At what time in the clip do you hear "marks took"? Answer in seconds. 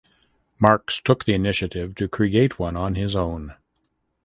0.59-1.25